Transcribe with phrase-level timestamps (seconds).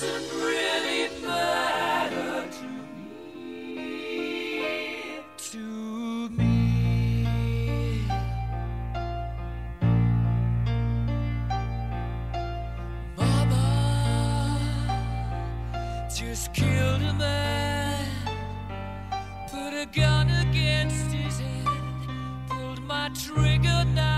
[0.00, 3.80] Doesn't really matter to me.
[5.36, 8.06] To me.
[13.16, 13.66] Mama
[16.14, 18.06] just killed a man,
[19.50, 21.66] put a gun against his head,
[22.48, 24.17] pulled my trigger, now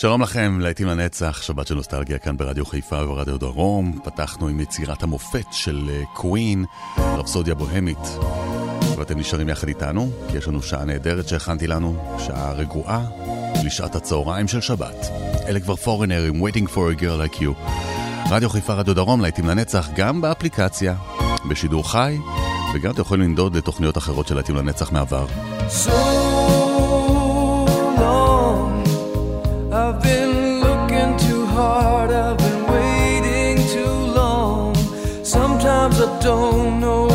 [0.00, 3.98] שלום לכם, להיטים לנצח, שבת של נוסטלגיה כאן ברדיו חיפה וברדיו דרום.
[4.04, 6.64] פתחנו עם יצירת המופת של אה, קווין,
[6.98, 7.98] רפסודיה בוהמית.
[8.96, 13.04] ואתם נשארים יחד איתנו, כי יש לנו שעה נהדרת שהכנתי לנו, שעה רגועה
[13.64, 15.06] לשעת הצהריים של שבת.
[15.46, 17.70] אלה כבר פורנרים, waiting for a girl like you.
[18.30, 20.94] רדיו חיפה, רדיו דרום, להיטים לנצח, גם באפליקציה,
[21.50, 22.16] בשידור חי,
[22.74, 25.26] וגם אתם יכולים לנדוד לתוכניות אחרות של להיטים לנצח מעבר.
[25.68, 26.59] So...
[35.92, 37.09] sometimes I don't know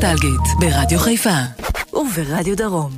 [0.00, 1.38] נוסטלגית, ברדיו חיפה
[1.92, 2.90] וברדיו דרום.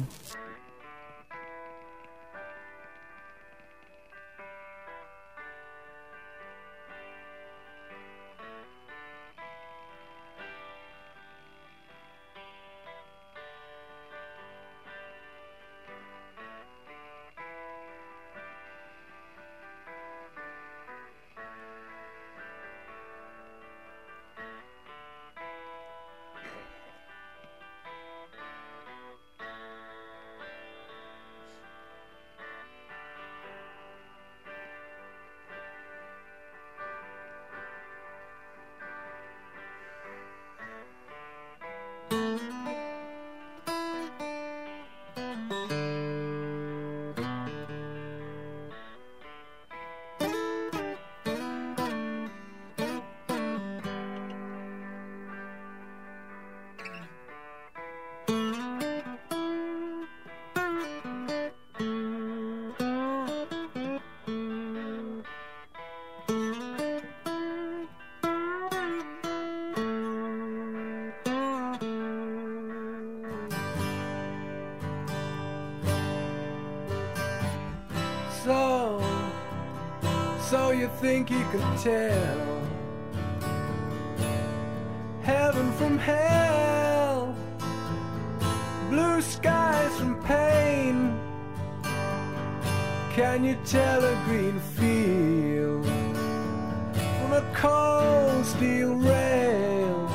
[93.14, 100.08] Can you tell a green field from a cold steel rail?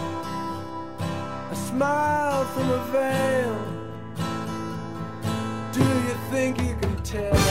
[1.52, 3.56] A smile from a veil.
[5.74, 7.47] Do you think you can tell?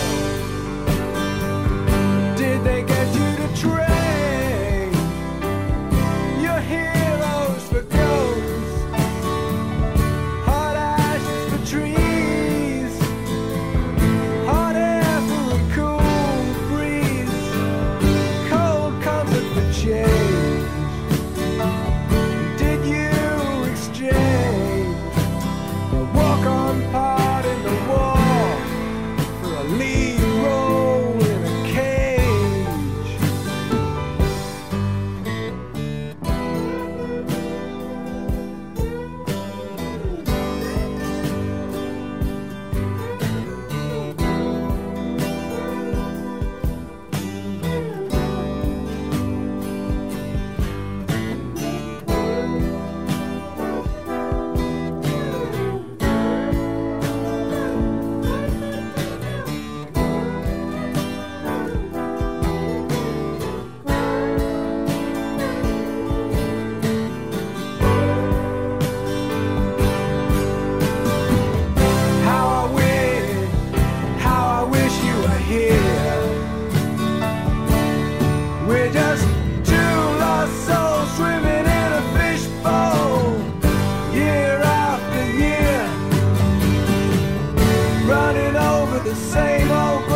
[88.07, 90.16] running over the same old.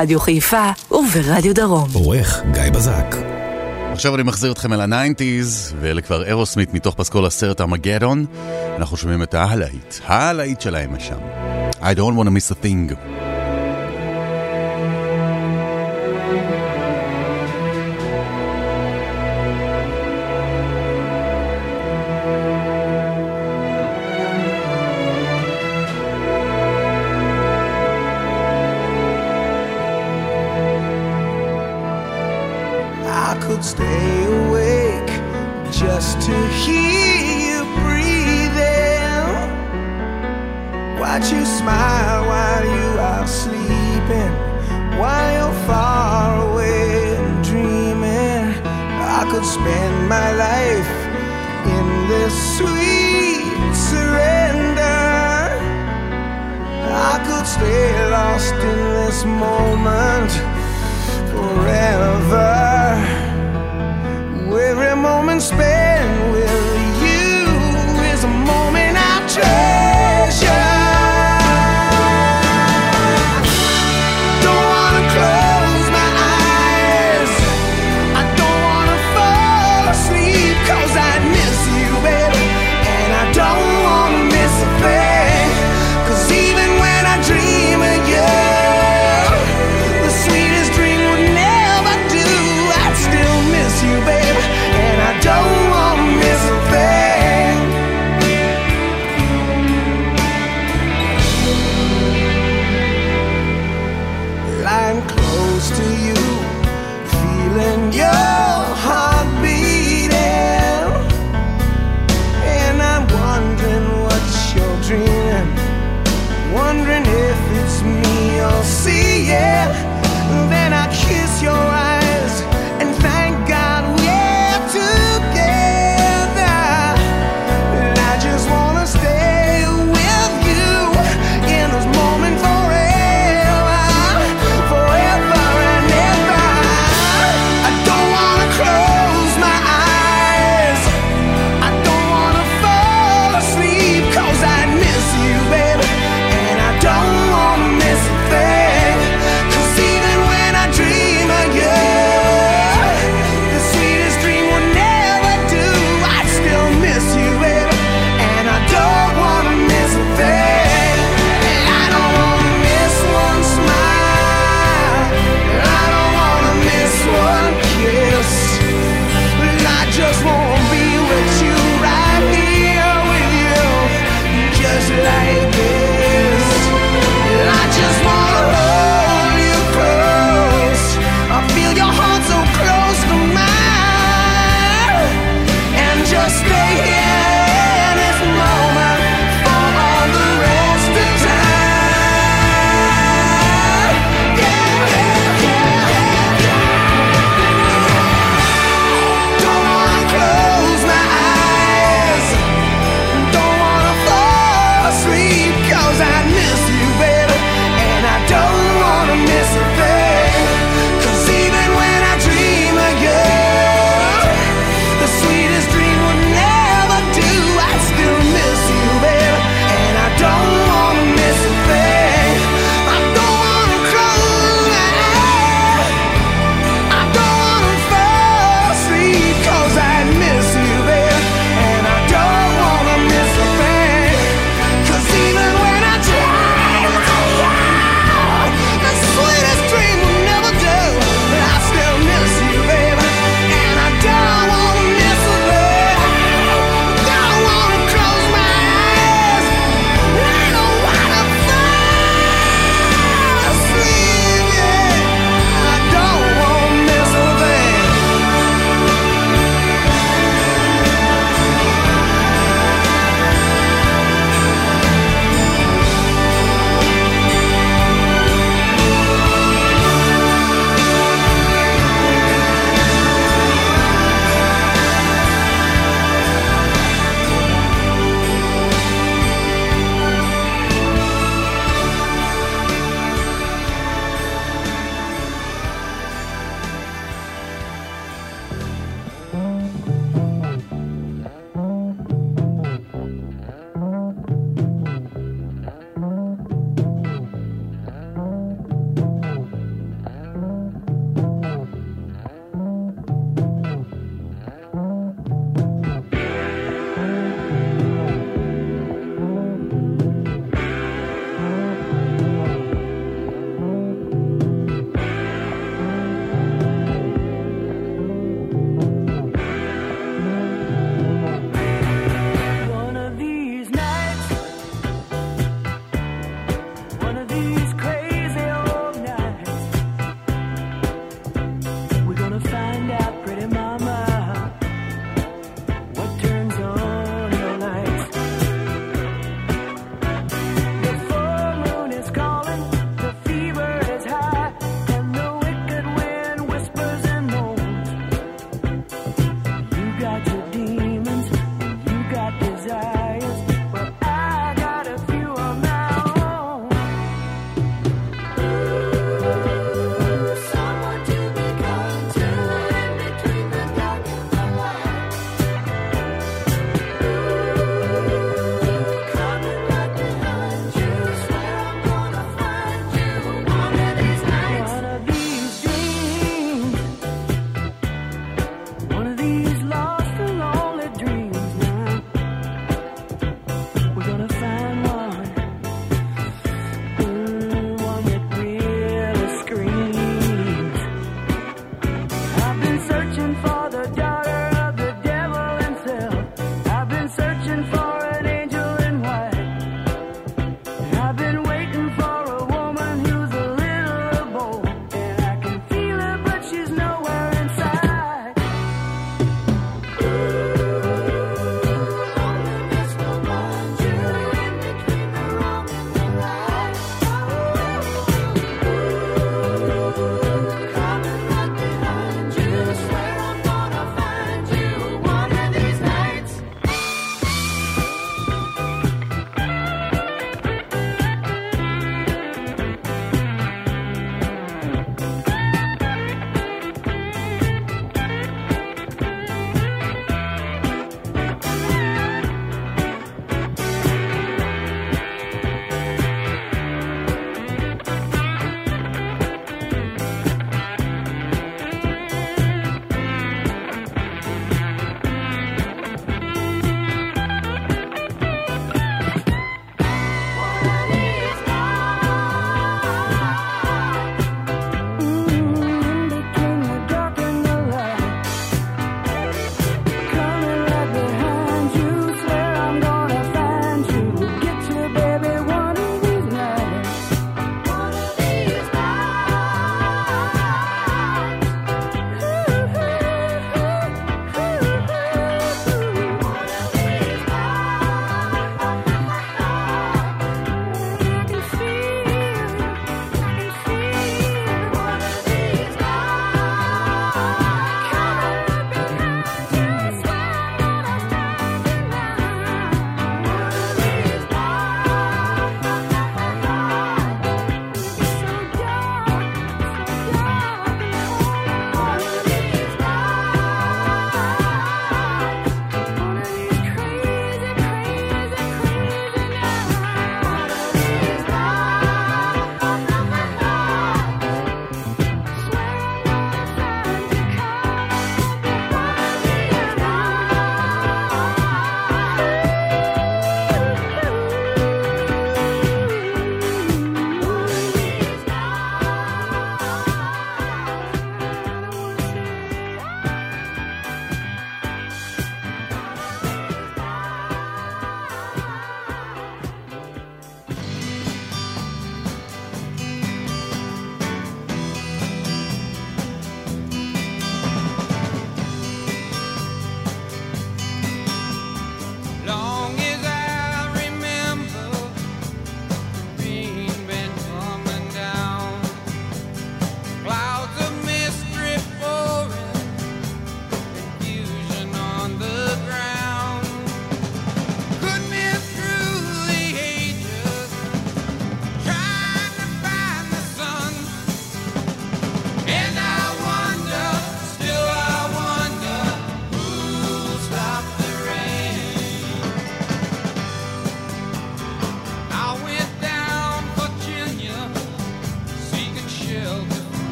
[0.00, 1.88] ברדיו חיפה וברדיו דרום.
[1.92, 3.16] עורך גיא בזק.
[3.92, 8.26] עכשיו אני מחזיר אתכם אל הניינטיז, ואלה כבר אירוסמית מתוך פסקול הסרט המגדון.
[8.76, 11.18] אנחנו שומעים את ההלהיט, ההלהיט שלהם משם.
[11.80, 13.19] I don't want to miss a thing.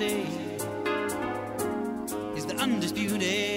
[0.00, 0.26] easy.
[2.46, 3.53] The undisputed.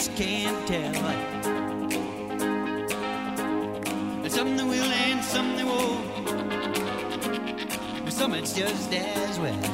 [0.00, 1.04] just can't tell.
[4.24, 6.24] And some they will and some they won't.
[8.04, 9.69] But some it's just as well.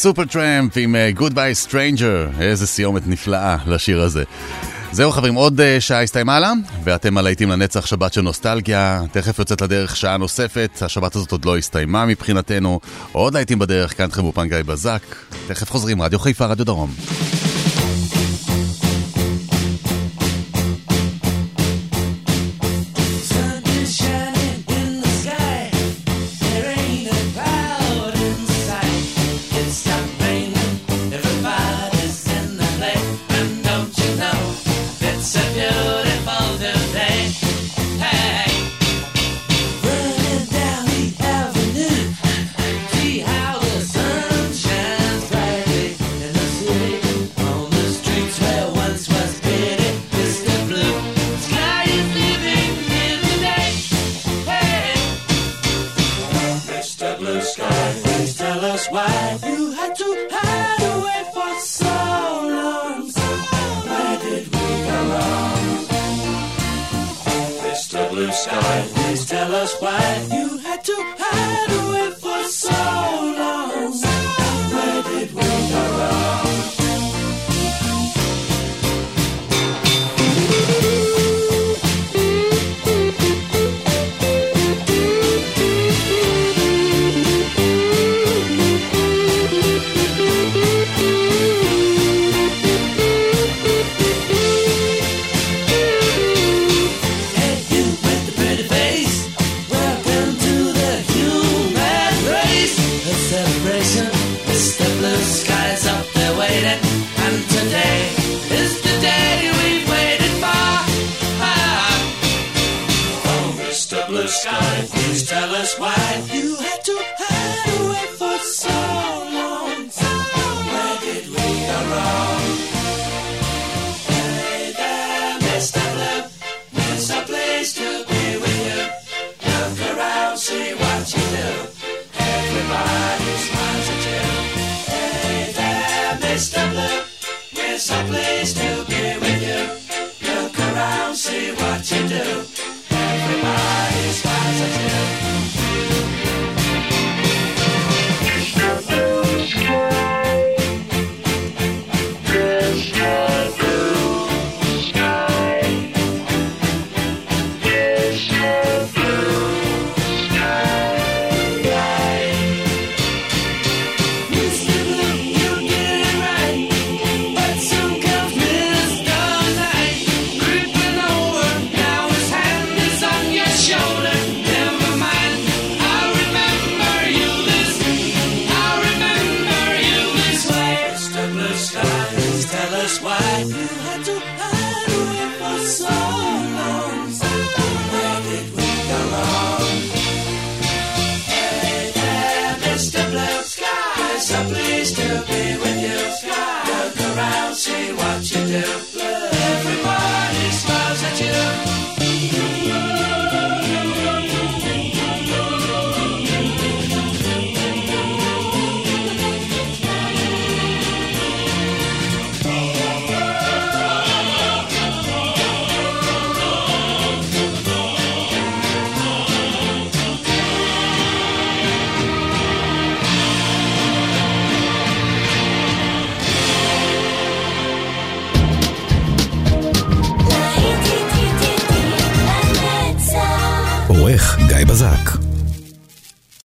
[0.00, 4.24] סופר טראמפ עם גוד ביי סטרנג'ר, איזה סיומת נפלאה לשיר הזה.
[4.92, 6.52] זהו חברים, עוד אה, שעה הסתיימה לה,
[6.84, 11.56] ואתם הלהיטים לנצח שבת של נוסטלגיה, תכף יוצאת לדרך שעה נוספת, השבת הזאת עוד לא
[11.56, 12.80] הסתיימה מבחינתנו,
[13.12, 15.02] עוד להיטים בדרך, כאן אתכם באופן גיא בזק,
[15.46, 16.90] תכף חוזרים, רדיו חיפה, רדיו דרום.